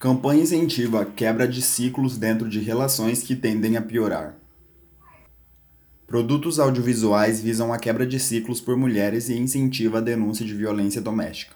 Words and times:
Campanha 0.00 0.40
incentiva 0.40 1.02
a 1.02 1.04
quebra 1.04 1.46
de 1.46 1.60
ciclos 1.60 2.16
dentro 2.16 2.48
de 2.48 2.58
relações 2.58 3.22
que 3.22 3.36
tendem 3.36 3.76
a 3.76 3.82
piorar. 3.82 4.34
Produtos 6.06 6.58
audiovisuais 6.58 7.42
visam 7.42 7.70
a 7.70 7.78
quebra 7.78 8.06
de 8.06 8.18
ciclos 8.18 8.62
por 8.62 8.78
mulheres 8.78 9.28
e 9.28 9.36
incentiva 9.36 9.98
a 9.98 10.00
denúncia 10.00 10.46
de 10.46 10.54
violência 10.54 11.02
doméstica. 11.02 11.54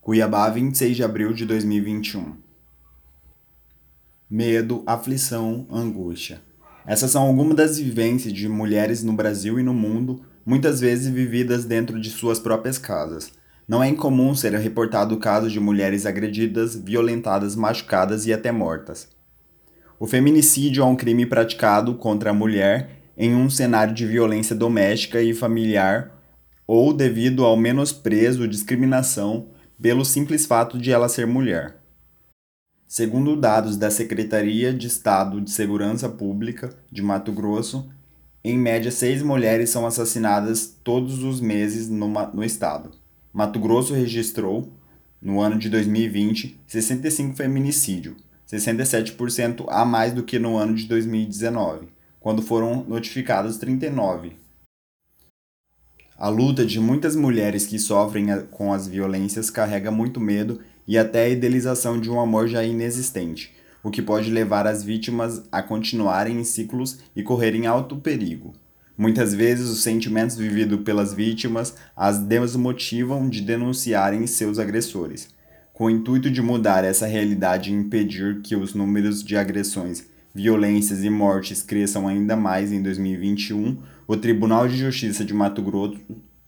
Cuiabá, 0.00 0.50
26 0.50 0.96
de 0.96 1.04
abril 1.04 1.32
de 1.32 1.46
2021. 1.46 2.34
Medo, 4.28 4.82
aflição, 4.84 5.68
angústia. 5.70 6.42
Essas 6.84 7.12
são 7.12 7.22
algumas 7.22 7.56
das 7.56 7.78
vivências 7.78 8.32
de 8.32 8.48
mulheres 8.48 9.04
no 9.04 9.12
Brasil 9.12 9.60
e 9.60 9.62
no 9.62 9.72
mundo, 9.72 10.20
muitas 10.44 10.80
vezes 10.80 11.06
vividas 11.06 11.64
dentro 11.64 12.00
de 12.00 12.10
suas 12.10 12.40
próprias 12.40 12.76
casas 12.76 13.30
não 13.66 13.82
é 13.82 13.88
incomum 13.88 14.34
ser 14.34 14.52
reportado 14.54 15.16
casos 15.16 15.52
de 15.52 15.60
mulheres 15.60 16.06
agredidas, 16.06 16.74
violentadas, 16.74 17.56
machucadas 17.56 18.26
e 18.26 18.32
até 18.32 18.50
mortas. 18.50 19.08
O 19.98 20.06
feminicídio 20.06 20.82
é 20.82 20.86
um 20.86 20.96
crime 20.96 21.24
praticado 21.24 21.94
contra 21.94 22.30
a 22.30 22.34
mulher 22.34 23.02
em 23.16 23.34
um 23.34 23.48
cenário 23.48 23.94
de 23.94 24.06
violência 24.06 24.54
doméstica 24.54 25.22
e 25.22 25.32
familiar 25.32 26.10
ou 26.66 26.92
devido 26.92 27.44
ao 27.44 27.56
menosprezo, 27.56 28.48
discriminação 28.48 29.46
pelo 29.80 30.04
simples 30.04 30.46
fato 30.46 30.78
de 30.78 30.90
ela 30.90 31.08
ser 31.08 31.26
mulher. 31.26 31.76
Segundo 32.86 33.36
dados 33.36 33.76
da 33.76 33.90
Secretaria 33.90 34.72
de 34.72 34.86
Estado 34.86 35.40
de 35.40 35.50
Segurança 35.50 36.08
Pública 36.08 36.70
de 36.90 37.02
Mato 37.02 37.32
Grosso, 37.32 37.90
em 38.44 38.58
média 38.58 38.90
seis 38.90 39.22
mulheres 39.22 39.70
são 39.70 39.86
assassinadas 39.86 40.66
todos 40.82 41.22
os 41.22 41.40
meses 41.40 41.88
no, 41.88 42.08
no 42.08 42.44
estado. 42.44 42.90
Mato 43.32 43.58
Grosso 43.58 43.94
registrou, 43.94 44.70
no 45.20 45.40
ano 45.40 45.58
de 45.58 45.70
2020, 45.70 46.60
65 46.66 47.34
feminicídios, 47.34 48.16
67% 48.46 49.64
a 49.68 49.86
mais 49.86 50.12
do 50.12 50.22
que 50.22 50.38
no 50.38 50.58
ano 50.58 50.74
de 50.74 50.84
2019, 50.84 51.88
quando 52.20 52.42
foram 52.42 52.84
notificados 52.84 53.56
39. 53.56 54.36
A 56.18 56.28
luta 56.28 56.66
de 56.66 56.78
muitas 56.78 57.16
mulheres 57.16 57.64
que 57.64 57.78
sofrem 57.78 58.26
com 58.50 58.70
as 58.70 58.86
violências 58.86 59.48
carrega 59.48 59.90
muito 59.90 60.20
medo 60.20 60.60
e 60.86 60.98
até 60.98 61.24
a 61.24 61.28
idealização 61.30 61.98
de 61.98 62.10
um 62.10 62.20
amor 62.20 62.48
já 62.48 62.62
inexistente, 62.62 63.54
o 63.82 63.90
que 63.90 64.02
pode 64.02 64.30
levar 64.30 64.66
as 64.66 64.82
vítimas 64.82 65.42
a 65.50 65.62
continuarem 65.62 66.38
em 66.38 66.44
ciclos 66.44 66.98
e 67.16 67.22
correrem 67.22 67.66
alto 67.66 67.96
perigo. 67.96 68.52
Muitas 69.02 69.34
vezes, 69.34 69.68
os 69.68 69.82
sentimentos 69.82 70.36
vividos 70.36 70.80
pelas 70.82 71.12
vítimas 71.12 71.74
as 71.96 72.20
desmotivam 72.20 73.28
de 73.28 73.40
denunciarem 73.40 74.28
seus 74.28 74.60
agressores. 74.60 75.28
Com 75.72 75.86
o 75.86 75.90
intuito 75.90 76.30
de 76.30 76.40
mudar 76.40 76.84
essa 76.84 77.04
realidade 77.04 77.72
e 77.72 77.74
impedir 77.74 78.42
que 78.42 78.54
os 78.54 78.74
números 78.74 79.24
de 79.24 79.36
agressões, 79.36 80.06
violências 80.32 81.02
e 81.02 81.10
mortes 81.10 81.64
cresçam 81.64 82.06
ainda 82.06 82.36
mais 82.36 82.70
em 82.70 82.80
2021, 82.80 83.76
o 84.06 84.16
Tribunal 84.16 84.68
de 84.68 84.76
Justiça 84.76 85.24
de 85.24 85.34
Mato 85.34 85.60
Grosso, 85.62 85.98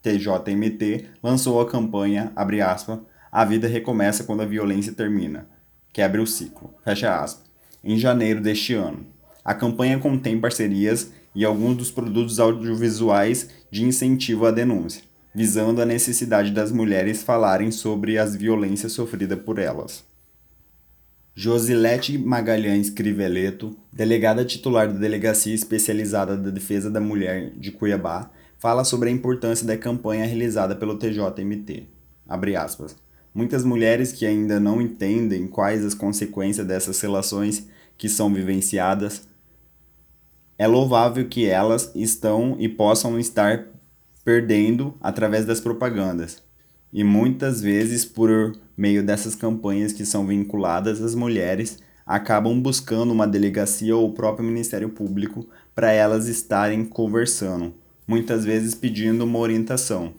TJMT, 0.00 1.06
lançou 1.20 1.60
a 1.60 1.68
campanha, 1.68 2.30
abre 2.36 2.60
aspas, 2.60 3.00
A 3.32 3.44
vida 3.44 3.66
recomeça 3.66 4.22
quando 4.22 4.42
a 4.42 4.46
violência 4.46 4.92
termina. 4.92 5.48
Quebre 5.92 6.20
o 6.20 6.26
ciclo, 6.26 6.72
fecha 6.84 7.20
aspas, 7.20 7.50
em 7.82 7.98
janeiro 7.98 8.40
deste 8.40 8.74
ano. 8.74 9.04
A 9.44 9.54
campanha 9.54 9.98
contém 9.98 10.40
parcerias 10.40 11.10
e 11.34 11.44
alguns 11.44 11.76
dos 11.76 11.90
produtos 11.90 12.38
audiovisuais 12.38 13.48
de 13.70 13.84
incentivo 13.84 14.46
à 14.46 14.50
denúncia, 14.50 15.02
visando 15.34 15.82
a 15.82 15.86
necessidade 15.86 16.50
das 16.50 16.70
mulheres 16.70 17.22
falarem 17.22 17.70
sobre 17.70 18.18
as 18.18 18.36
violências 18.36 18.92
sofridas 18.92 19.38
por 19.40 19.58
elas. 19.58 20.04
Josilete 21.36 22.16
Magalhães 22.16 22.88
Criveleto, 22.88 23.76
delegada 23.92 24.44
titular 24.44 24.86
da 24.86 24.98
Delegacia 24.98 25.52
Especializada 25.52 26.36
da 26.36 26.50
Defesa 26.50 26.88
da 26.88 27.00
Mulher 27.00 27.50
de 27.56 27.72
Cuiabá, 27.72 28.30
fala 28.56 28.84
sobre 28.84 29.08
a 29.08 29.12
importância 29.12 29.66
da 29.66 29.76
campanha 29.76 30.24
realizada 30.24 30.76
pelo 30.76 30.96
TJMT. 30.96 31.88
Muitas 33.34 33.64
mulheres 33.64 34.12
que 34.12 34.24
ainda 34.24 34.60
não 34.60 34.80
entendem 34.80 35.48
quais 35.48 35.84
as 35.84 35.92
consequências 35.92 36.64
dessas 36.64 37.00
relações 37.00 37.66
que 37.98 38.08
são 38.08 38.32
vivenciadas 38.32 39.26
é 40.58 40.66
louvável 40.66 41.28
que 41.28 41.46
elas 41.46 41.90
estão 41.94 42.56
e 42.58 42.68
possam 42.68 43.18
estar 43.18 43.66
perdendo 44.24 44.94
através 45.00 45.44
das 45.44 45.60
propagandas. 45.60 46.42
E 46.92 47.02
muitas 47.02 47.60
vezes, 47.60 48.04
por 48.04 48.56
meio 48.76 49.04
dessas 49.04 49.34
campanhas 49.34 49.92
que 49.92 50.06
são 50.06 50.26
vinculadas 50.26 51.02
às 51.02 51.14
mulheres, 51.14 51.78
acabam 52.06 52.60
buscando 52.60 53.12
uma 53.12 53.26
delegacia 53.26 53.96
ou 53.96 54.08
o 54.08 54.12
próprio 54.12 54.46
Ministério 54.46 54.88
Público 54.88 55.48
para 55.74 55.90
elas 55.90 56.28
estarem 56.28 56.84
conversando, 56.84 57.74
muitas 58.06 58.44
vezes 58.44 58.74
pedindo 58.74 59.24
uma 59.24 59.38
orientação. 59.38 60.14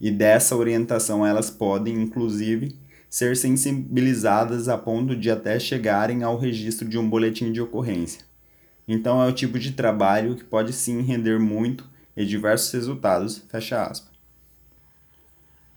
E 0.00 0.10
dessa 0.10 0.56
orientação 0.56 1.24
elas 1.24 1.48
podem, 1.48 1.94
inclusive, 1.94 2.76
ser 3.08 3.36
sensibilizadas 3.36 4.68
a 4.68 4.76
ponto 4.76 5.14
de 5.14 5.30
até 5.30 5.58
chegarem 5.58 6.22
ao 6.22 6.38
registro 6.38 6.88
de 6.88 6.98
um 6.98 7.08
boletim 7.08 7.52
de 7.52 7.60
ocorrência. 7.60 8.31
Então 8.86 9.22
é 9.22 9.28
o 9.28 9.32
tipo 9.32 9.58
de 9.58 9.72
trabalho 9.72 10.34
que 10.34 10.44
pode 10.44 10.72
sim 10.72 11.00
render 11.02 11.38
muito 11.38 11.88
e 12.16 12.24
diversos 12.24 12.72
resultados, 12.72 13.42
fecha 13.48 13.82
aspas. 13.82 14.12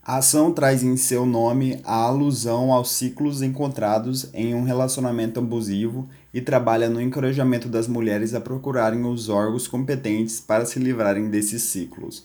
A 0.04 0.18
ação 0.18 0.52
traz 0.52 0.84
em 0.84 0.96
seu 0.98 1.26
nome 1.26 1.80
a 1.84 1.96
alusão 1.96 2.72
aos 2.72 2.92
ciclos 2.92 3.42
encontrados 3.42 4.30
em 4.36 4.54
um 4.54 4.62
relacionamento 4.62 5.40
abusivo 5.40 6.08
e 6.32 6.40
trabalha 6.40 6.88
no 6.88 7.02
encorajamento 7.02 7.68
das 7.68 7.88
mulheres 7.88 8.36
a 8.36 8.42
procurarem 8.42 9.04
os 9.04 9.30
órgãos 9.30 9.68
competentes 9.68 10.40
para 10.40 10.64
se 10.64 10.78
livrarem 10.78 11.30
desses 11.32 11.64
ciclos. 11.64 12.24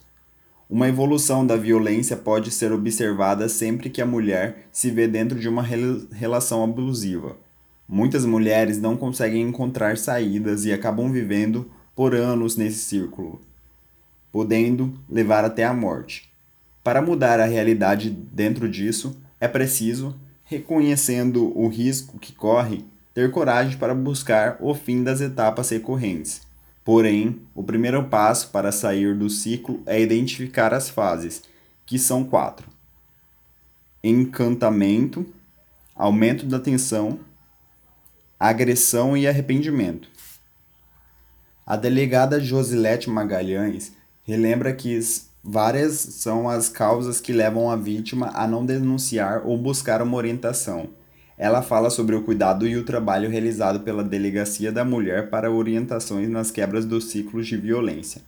Uma 0.69 0.89
evolução 0.89 1.47
da 1.47 1.57
violência 1.57 2.17
pode 2.17 2.51
ser 2.51 2.71
observada 2.71 3.49
sempre 3.49 3.89
que 3.89 4.03
a 4.03 4.07
mulher 4.07 4.69
se 4.71 4.91
vê 4.91 5.09
dentro 5.09 5.41
de 5.41 5.49
uma 5.49 5.63
relação 5.63 6.63
abusiva 6.63 7.37
Muitas 7.93 8.25
mulheres 8.25 8.81
não 8.81 8.97
conseguem 8.97 9.43
encontrar 9.43 9.99
saídas 9.99 10.65
e 10.65 10.73
acabam 10.73 11.11
vivendo 11.11 11.69
por 11.93 12.15
anos 12.15 12.57
nesse 12.57 12.79
círculo, 12.79 13.41
podendo 14.31 14.95
levar 15.09 15.45
até 15.45 15.65
a 15.65 15.75
morte. 15.75 16.33
Para 16.85 17.03
mudar 17.03 17.41
a 17.41 17.47
realidade 17.47 18.09
dentro 18.09 18.69
disso, 18.69 19.21
é 19.41 19.49
preciso, 19.49 20.15
reconhecendo 20.45 21.53
o 21.59 21.67
risco 21.67 22.17
que 22.17 22.33
corre, 22.33 22.85
ter 23.13 23.33
coragem 23.33 23.77
para 23.77 23.93
buscar 23.93 24.57
o 24.61 24.73
fim 24.73 25.03
das 25.03 25.21
etapas 25.21 25.69
recorrentes. 25.71 26.43
Porém, 26.85 27.41
o 27.57 27.63
primeiro 27.65 28.05
passo 28.05 28.51
para 28.51 28.71
sair 28.71 29.17
do 29.17 29.29
ciclo 29.29 29.83
é 29.85 30.01
identificar 30.01 30.73
as 30.73 30.89
fases, 30.89 31.43
que 31.85 31.99
são 31.99 32.23
quatro: 32.23 32.69
encantamento, 34.05 35.27
aumento 35.97 36.47
da 36.47 36.61
tensão, 36.61 37.19
agressão 38.41 39.15
e 39.15 39.29
arrependimento. 39.29 40.09
A 41.67 41.77
delegada 41.77 42.41
Josilete 42.41 43.11
Magalhães 43.11 43.93
relembra 44.25 44.73
que 44.73 44.99
várias 45.45 45.93
são 45.93 46.49
as 46.49 46.71
causas 46.71 47.21
que 47.21 47.35
levam 47.35 47.71
a 47.71 47.77
vítima 47.77 48.31
a 48.35 48.49
não 48.49 48.65
denunciar 48.65 49.43
ou 49.45 49.59
buscar 49.59 50.01
uma 50.01 50.17
orientação. 50.17 50.89
Ela 51.37 51.61
fala 51.61 51.91
sobre 51.91 52.17
o 52.17 52.23
cuidado 52.23 52.67
e 52.67 52.79
o 52.79 52.85
trabalho 52.85 53.29
realizado 53.29 53.81
pela 53.81 54.03
Delegacia 54.03 54.73
da 54.73 54.87
Mulher 54.87 55.29
para 55.29 55.53
orientações 55.53 56.31
nas 56.31 56.51
quebras 56.51 56.87
dos 56.87 57.11
ciclos 57.11 57.47
de 57.47 57.59
violência. 57.59 58.23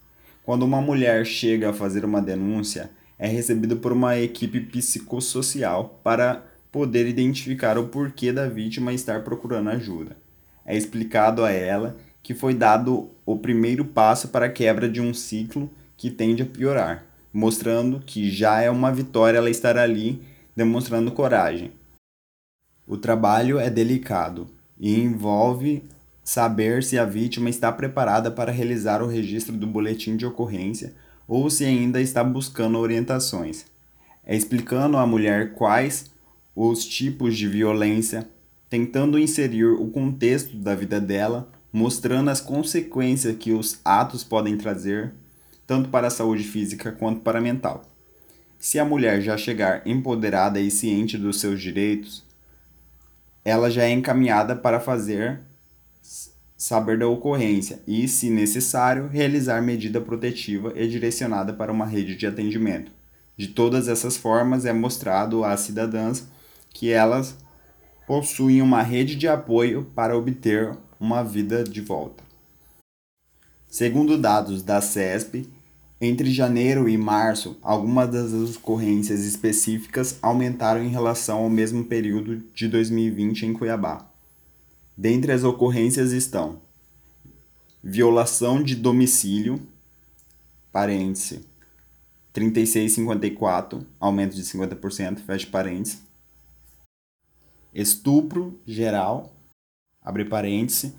Quando 0.45 0.65
uma 0.65 0.83
mulher 0.83 1.25
chega 1.25 1.71
a 1.71 1.75
fazer 1.75 2.05
uma 2.05 2.21
denúncia, 2.21 2.91
é 3.19 3.27
recebida 3.27 3.77
por 3.77 3.93
uma 3.93 4.19
equipe 4.19 4.61
psicossocial 4.61 6.01
para 6.05 6.52
poder 6.73 7.07
identificar 7.07 7.77
o 7.77 7.89
porquê 7.89 8.33
da 8.33 8.49
vítima 8.49 8.95
estar 8.95 9.23
procurando 9.23 9.69
ajuda. 9.69 10.17
É 10.65 10.75
explicado 10.75 11.45
a 11.45 11.51
ela 11.51 11.97
que 12.23 12.35
foi 12.35 12.55
dado 12.55 13.11
o 13.27 13.37
primeiro 13.37 13.85
passo 13.85 14.29
para 14.29 14.47
a 14.47 14.51
quebra 14.51 14.89
de 14.89 15.01
um 15.01 15.13
ciclo 15.13 15.71
que 15.97 16.11
tende 16.11 16.43
a 16.43 16.47
piorar, 16.47 17.05
mostrando 17.33 18.01
que 18.01 18.31
já 18.31 18.63
é 18.63 18.71
uma 18.71 18.91
vitória 18.91 19.37
ela 19.37 19.51
estar 19.51 19.77
ali 19.77 20.23
demonstrando 20.57 21.13
coragem. 21.13 21.73
O 22.87 22.97
trabalho 22.97 23.59
é 23.59 23.69
delicado 23.69 24.49
e 24.79 24.99
envolve 24.99 25.85
saber 26.25 26.83
se 26.83 26.99
a 26.99 27.05
vítima 27.05 27.51
está 27.51 27.71
preparada 27.71 28.31
para 28.31 28.53
realizar 28.53 29.03
o 29.03 29.09
registro 29.09 29.57
do 29.57 29.67
boletim 29.67 30.17
de 30.17 30.25
ocorrência 30.25 30.95
ou 31.27 31.51
se 31.51 31.65
ainda 31.65 32.01
está 32.01 32.25
buscando 32.25 32.79
orientações. 32.79 33.67
É 34.25 34.37
explicando 34.37 34.97
à 34.97 35.07
mulher 35.07 35.55
quais 35.55 36.12
os 36.55 36.85
tipos 36.85 37.37
de 37.37 37.49
violência, 37.49 38.29
tentando 38.69 39.19
inserir 39.19 39.67
o 39.67 39.89
contexto 39.89 40.57
da 40.57 40.75
vida 40.75 41.01
dela, 41.01 41.51
mostrando 41.73 42.31
as 42.31 42.41
consequências 42.41 43.37
que 43.37 43.53
os 43.53 43.81
atos 43.85 44.23
podem 44.23 44.57
trazer, 44.57 45.13
tanto 45.67 45.89
para 45.89 46.09
a 46.09 46.11
saúde 46.11 46.45
física 46.45 46.93
quanto 46.93 47.21
para 47.21 47.39
a 47.39 47.43
mental. 47.43 47.83
Se 48.59 48.79
a 48.79 48.85
mulher 48.85 49.21
já 49.21 49.37
chegar 49.37 49.83
empoderada 49.87 50.61
e 50.61 50.71
ciente 50.71 51.19
dos 51.19 51.41
seus 51.41 51.61
direitos, 51.61 52.25
ela 53.45 53.71
já 53.71 53.85
é 53.85 53.91
encaminhada 53.91 54.55
para 54.55 54.79
fazer 54.79 55.41
saber 56.63 56.97
da 56.97 57.09
ocorrência 57.09 57.81
e, 57.89 58.07
se 58.07 58.31
necessário, 58.31 59.09
realizar 59.09 59.61
medida 59.61 60.01
protetiva 60.01 60.73
e 60.77 60.87
direcionada 60.87 61.53
para 61.53 61.73
uma 61.73 61.85
rede 61.85 62.15
de 62.15 62.25
atendimento. 62.25 62.93
De 63.37 63.49
todas 63.49 63.89
essas 63.89 64.17
formas, 64.17 64.65
é 64.65 64.73
mostrado 64.73 65.45
às 65.45 65.59
cidadãs 65.59 66.29
que 66.73 66.91
elas 66.91 67.37
possuem 68.07 68.63
uma 68.63 68.83
rede 68.83 69.15
de 69.15 69.29
apoio 69.29 69.85
para 69.95 70.17
obter 70.17 70.77
uma 70.99 71.23
vida 71.23 71.65
de 71.65 71.81
volta. 71.81 72.23
Segundo 73.69 74.19
dados 74.19 74.63
da 74.63 74.81
CESP, 74.81 75.49
entre 76.01 76.31
janeiro 76.33 76.89
e 76.89 76.99
março, 76.99 77.57
algumas 77.63 78.11
das 78.11 78.33
ocorrências 78.57 79.25
específicas 79.25 80.19
aumentaram 80.21 80.83
em 80.83 80.89
relação 80.89 81.39
ao 81.39 81.49
mesmo 81.49 81.85
período 81.85 82.43
de 82.55 82.69
2020 82.69 83.47
em 83.47 83.53
Cuiabá. 83.53 84.07
Dentre 84.97 85.33
as 85.33 85.45
ocorrências 85.45 86.13
estão 86.13 86.61
violação 87.83 88.63
de 88.63 88.77
domicílio, 88.77 89.61
parêntese, 90.71 91.45
36,54, 92.35 93.85
aumento 93.99 94.37
de 94.37 94.43
50%, 94.43 95.19
fecha 95.19 95.47
parênteses. 95.51 96.03
Estupro 97.75 98.61
geral, 98.67 99.35
abre 100.03 100.27
parêntese, 100.27 100.95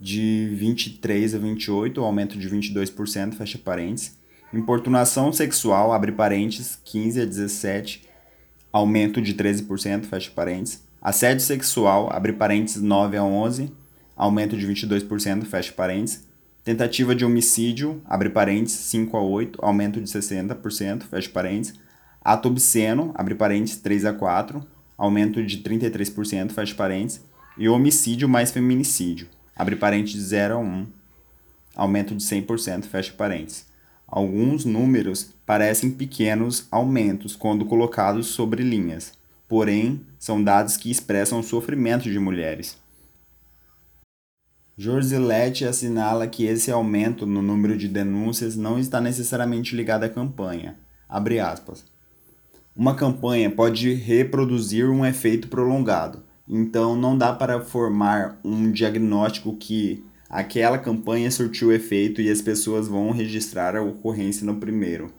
de 0.00 0.50
23 0.54 1.34
a 1.34 1.38
28, 1.38 2.00
aumento 2.00 2.38
de 2.38 2.48
22%, 2.48 3.34
fecha 3.34 3.58
parênteses. 3.58 4.16
Importunação 4.52 5.32
sexual, 5.32 5.92
abre 5.92 6.12
parênteses, 6.12 6.78
15 6.84 7.22
a 7.22 7.24
17, 7.24 8.04
aumento 8.72 9.22
de 9.22 9.34
13%, 9.34 10.04
fecha 10.04 10.30
parênteses. 10.30 10.86
Assédio 11.00 11.40
sexual, 11.40 12.08
abre 12.12 12.32
parênteses, 12.34 12.82
9 12.82 13.16
a 13.16 13.24
11, 13.24 13.72
aumento 14.14 14.56
de 14.56 14.66
22%, 14.66 15.44
fecha 15.44 15.72
parênteses. 15.72 16.28
Tentativa 16.62 17.14
de 17.14 17.24
homicídio, 17.24 18.02
abre 18.04 18.28
parênteses, 18.28 18.80
5 18.80 19.16
a 19.16 19.22
8, 19.22 19.58
aumento 19.62 20.00
de 20.00 20.08
60%, 20.08 21.04
fecha 21.04 21.30
parênteses. 21.30 21.74
Ato 22.20 22.48
obsceno, 22.48 23.12
abre 23.14 23.34
parênteses, 23.34 23.78
3 23.78 24.04
a 24.04 24.12
4, 24.12 24.62
aumento 24.98 25.42
de 25.42 25.58
33%, 25.58 26.50
fecha 26.50 26.74
parênteses. 26.74 27.24
E 27.56 27.68
homicídio 27.68 28.28
mais 28.28 28.50
feminicídio, 28.50 29.28
abre 29.56 29.76
parênteses, 29.76 30.26
0 30.26 30.54
a 30.54 30.58
1, 30.58 30.86
aumento 31.74 32.14
de 32.14 32.22
100%, 32.22 32.84
fecha 32.84 33.12
parênteses. 33.12 33.66
Alguns 34.06 34.64
números 34.64 35.30
parecem 35.44 35.90
pequenos 35.90 36.66
aumentos 36.70 37.36
quando 37.36 37.64
colocados 37.64 38.28
sobre 38.28 38.62
linhas, 38.62 39.12
porém, 39.48 40.00
são 40.18 40.42
dados 40.42 40.76
que 40.76 40.90
expressam 40.90 41.40
o 41.40 41.42
sofrimento 41.42 42.10
de 42.10 42.18
mulheres. 42.18 42.76
Jorzilete 44.76 45.64
assinala 45.64 46.28
que 46.28 46.44
esse 46.44 46.70
aumento 46.70 47.26
no 47.26 47.42
número 47.42 47.76
de 47.76 47.88
denúncias 47.88 48.54
não 48.54 48.78
está 48.78 49.00
necessariamente 49.00 49.74
ligado 49.74 50.04
à 50.04 50.08
campanha. 50.08 50.76
Uma 52.78 52.94
campanha 52.94 53.50
pode 53.50 53.92
reproduzir 53.92 54.88
um 54.88 55.04
efeito 55.04 55.48
prolongado, 55.48 56.22
então 56.48 56.94
não 56.94 57.18
dá 57.18 57.32
para 57.32 57.60
formar 57.60 58.38
um 58.44 58.70
diagnóstico 58.70 59.56
que 59.56 60.04
aquela 60.30 60.78
campanha 60.78 61.28
surtiu 61.28 61.72
efeito 61.72 62.22
e 62.22 62.30
as 62.30 62.40
pessoas 62.40 62.86
vão 62.86 63.10
registrar 63.10 63.74
a 63.74 63.82
ocorrência 63.82 64.46
no 64.46 64.60
primeiro, 64.60 65.12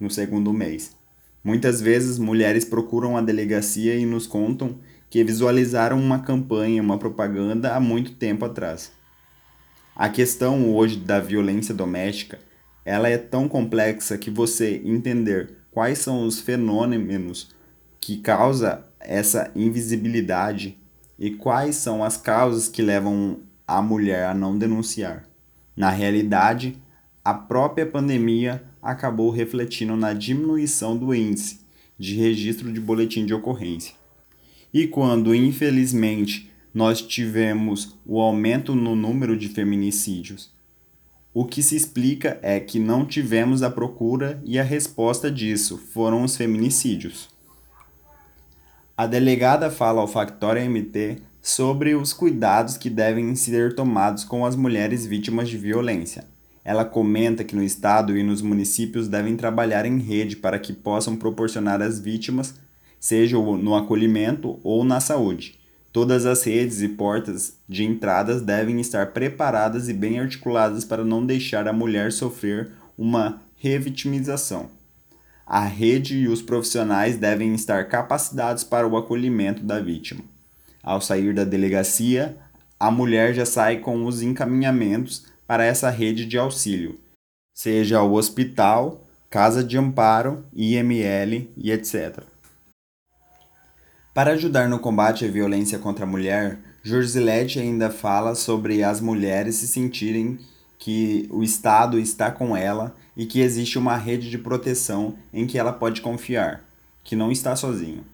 no 0.00 0.10
segundo 0.10 0.54
mês. 0.54 0.96
Muitas 1.44 1.82
vezes 1.82 2.18
mulheres 2.18 2.64
procuram 2.64 3.14
a 3.14 3.20
delegacia 3.20 3.94
e 3.94 4.06
nos 4.06 4.26
contam 4.26 4.78
que 5.10 5.22
visualizaram 5.22 6.00
uma 6.00 6.20
campanha, 6.20 6.80
uma 6.80 6.96
propaganda 6.96 7.74
há 7.74 7.78
muito 7.78 8.12
tempo 8.12 8.46
atrás. 8.46 8.90
A 9.94 10.08
questão 10.08 10.74
hoje 10.74 10.96
da 10.96 11.20
violência 11.20 11.74
doméstica, 11.74 12.38
ela 12.86 13.06
é 13.06 13.18
tão 13.18 13.50
complexa 13.50 14.16
que 14.16 14.30
você 14.30 14.80
entender 14.82 15.61
quais 15.72 15.98
são 15.98 16.24
os 16.24 16.38
fenômenos 16.38 17.50
que 18.00 18.18
causa 18.18 18.84
essa 19.00 19.50
invisibilidade 19.56 20.78
e 21.18 21.30
quais 21.30 21.76
são 21.76 22.04
as 22.04 22.16
causas 22.16 22.68
que 22.68 22.82
levam 22.82 23.40
a 23.66 23.82
mulher 23.82 24.26
a 24.26 24.34
não 24.34 24.56
denunciar. 24.56 25.24
Na 25.74 25.90
realidade, 25.90 26.76
a 27.24 27.32
própria 27.32 27.86
pandemia 27.86 28.62
acabou 28.82 29.30
refletindo 29.30 29.96
na 29.96 30.12
diminuição 30.12 30.96
do 30.96 31.14
índice 31.14 31.60
de 31.98 32.16
registro 32.16 32.72
de 32.72 32.80
boletim 32.80 33.24
de 33.24 33.32
ocorrência. 33.32 33.94
E 34.74 34.86
quando, 34.86 35.34
infelizmente, 35.34 36.50
nós 36.74 37.00
tivemos 37.00 37.96
o 38.04 38.20
aumento 38.20 38.74
no 38.74 38.96
número 38.96 39.36
de 39.36 39.48
feminicídios. 39.48 40.51
O 41.34 41.46
que 41.46 41.62
se 41.62 41.74
explica 41.74 42.38
é 42.42 42.60
que 42.60 42.78
não 42.78 43.06
tivemos 43.06 43.62
a 43.62 43.70
procura 43.70 44.38
e 44.44 44.58
a 44.58 44.62
resposta 44.62 45.30
disso 45.30 45.78
foram 45.78 46.24
os 46.24 46.36
feminicídios. 46.36 47.30
A 48.94 49.06
delegada 49.06 49.70
fala 49.70 50.02
ao 50.02 50.06
Factório 50.06 50.62
MT 50.70 51.22
sobre 51.40 51.94
os 51.94 52.12
cuidados 52.12 52.76
que 52.76 52.90
devem 52.90 53.34
ser 53.34 53.74
tomados 53.74 54.24
com 54.24 54.44
as 54.44 54.54
mulheres 54.54 55.06
vítimas 55.06 55.48
de 55.48 55.56
violência. 55.56 56.26
Ela 56.62 56.84
comenta 56.84 57.42
que 57.42 57.56
no 57.56 57.62
estado 57.62 58.14
e 58.14 58.22
nos 58.22 58.42
municípios 58.42 59.08
devem 59.08 59.34
trabalhar 59.34 59.86
em 59.86 59.98
rede 59.98 60.36
para 60.36 60.58
que 60.58 60.74
possam 60.74 61.16
proporcionar 61.16 61.80
às 61.80 61.98
vítimas, 61.98 62.54
seja 63.00 63.38
no 63.38 63.74
acolhimento 63.74 64.60
ou 64.62 64.84
na 64.84 65.00
saúde, 65.00 65.58
Todas 65.92 66.24
as 66.24 66.42
redes 66.42 66.80
e 66.80 66.88
portas 66.88 67.58
de 67.68 67.84
entradas 67.84 68.40
devem 68.40 68.80
estar 68.80 69.12
preparadas 69.12 69.90
e 69.90 69.92
bem 69.92 70.18
articuladas 70.18 70.86
para 70.86 71.04
não 71.04 71.24
deixar 71.24 71.68
a 71.68 71.72
mulher 71.72 72.10
sofrer 72.12 72.70
uma 72.96 73.42
revitimização. 73.56 74.70
A 75.46 75.60
rede 75.60 76.16
e 76.16 76.28
os 76.28 76.40
profissionais 76.40 77.18
devem 77.18 77.54
estar 77.54 77.88
capacitados 77.88 78.64
para 78.64 78.88
o 78.88 78.96
acolhimento 78.96 79.62
da 79.62 79.80
vítima. 79.80 80.24
Ao 80.82 80.98
sair 80.98 81.34
da 81.34 81.44
delegacia, 81.44 82.38
a 82.80 82.90
mulher 82.90 83.34
já 83.34 83.44
sai 83.44 83.78
com 83.78 84.06
os 84.06 84.22
encaminhamentos 84.22 85.26
para 85.46 85.64
essa 85.64 85.90
rede 85.90 86.24
de 86.24 86.38
auxílio, 86.38 86.98
seja 87.54 88.02
o 88.02 88.14
hospital, 88.14 89.06
casa 89.28 89.62
de 89.62 89.76
amparo, 89.76 90.44
IML 90.54 91.50
e 91.56 91.70
etc. 91.70 92.31
Para 94.14 94.32
ajudar 94.32 94.68
no 94.68 94.78
combate 94.78 95.24
à 95.24 95.28
violência 95.28 95.78
contra 95.78 96.04
a 96.04 96.08
mulher, 96.08 96.58
Jorzilete 96.82 97.58
ainda 97.58 97.88
fala 97.88 98.34
sobre 98.34 98.84
as 98.84 99.00
mulheres 99.00 99.54
se 99.54 99.66
sentirem 99.66 100.38
que 100.78 101.26
o 101.30 101.42
Estado 101.42 101.98
está 101.98 102.30
com 102.30 102.54
ela 102.54 102.94
e 103.16 103.24
que 103.24 103.40
existe 103.40 103.78
uma 103.78 103.96
rede 103.96 104.28
de 104.28 104.36
proteção 104.36 105.14
em 105.32 105.46
que 105.46 105.56
ela 105.56 105.72
pode 105.72 106.02
confiar, 106.02 106.62
que 107.02 107.16
não 107.16 107.32
está 107.32 107.56
sozinha. 107.56 108.04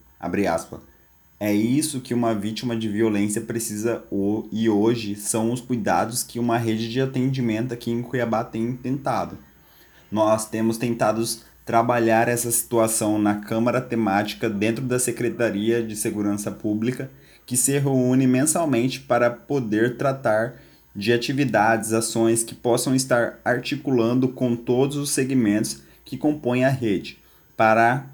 É 1.41 1.53
isso 1.53 2.01
que 2.01 2.15
uma 2.15 2.33
vítima 2.33 2.77
de 2.77 2.89
violência 2.89 3.41
precisa 3.41 4.05
e 4.53 4.71
hoje 4.71 5.17
são 5.17 5.51
os 5.51 5.61
cuidados 5.61 6.23
que 6.23 6.39
uma 6.39 6.59
rede 6.59 6.89
de 6.89 7.01
atendimento 7.01 7.75
aqui 7.75 7.91
em 7.91 8.03
Cuiabá 8.03 8.45
tem 8.45 8.73
tentado. 8.77 9.37
Nós 10.13 10.49
temos 10.49 10.79
tentado 10.79 11.25
trabalhar 11.69 12.29
essa 12.29 12.51
situação 12.51 13.19
na 13.19 13.35
Câmara 13.35 13.79
Temática 13.79 14.49
dentro 14.49 14.83
da 14.83 14.99
Secretaria 14.99 15.83
de 15.83 15.97
Segurança 15.97 16.51
Pública, 16.51 17.11
que 17.45 17.59
se 17.59 17.79
reúne 17.79 18.27
mensalmente 18.27 19.01
para 19.01 19.29
poder 19.29 19.99
tratar 19.99 20.55
de 20.97 21.13
atividades, 21.13 21.93
ações 21.93 22.43
que 22.43 22.55
possam 22.55 22.95
estar 22.95 23.39
articulando 23.45 24.29
com 24.29 24.57
todos 24.57 24.97
os 24.97 25.11
segmentos 25.11 25.83
que 26.07 26.17
compõem 26.17 26.65
a 26.65 26.71
rede, 26.71 27.19
para 27.55 28.07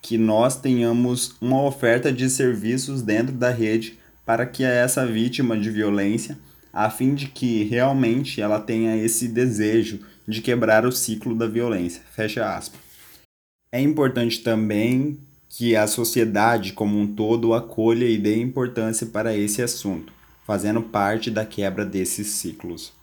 que 0.00 0.16
nós 0.16 0.58
tenhamos 0.58 1.36
uma 1.38 1.62
oferta 1.64 2.10
de 2.10 2.30
serviços 2.30 3.02
dentro 3.02 3.34
da 3.34 3.50
rede 3.50 3.98
para 4.24 4.46
que 4.46 4.64
essa 4.64 5.04
vítima 5.04 5.54
de 5.58 5.68
violência, 5.68 6.38
a 6.72 6.88
fim 6.88 7.14
de 7.14 7.26
que 7.28 7.64
realmente 7.64 8.40
ela 8.40 8.58
tenha 8.58 8.96
esse 8.96 9.28
desejo 9.28 10.00
de 10.26 10.40
quebrar 10.40 10.86
o 10.86 10.92
ciclo 10.92 11.34
da 11.34 11.46
violência. 11.46 12.00
Fecha 12.10 12.56
aspas. 12.56 12.85
É 13.70 13.80
importante 13.80 14.42
também 14.42 15.18
que 15.48 15.74
a 15.74 15.86
sociedade 15.86 16.72
como 16.72 16.98
um 16.98 17.06
todo 17.14 17.54
acolha 17.54 18.04
e 18.04 18.18
dê 18.18 18.40
importância 18.40 19.06
para 19.06 19.36
esse 19.36 19.62
assunto, 19.62 20.12
fazendo 20.46 20.82
parte 20.82 21.30
da 21.30 21.44
quebra 21.44 21.84
desses 21.84 22.28
ciclos. 22.28 22.95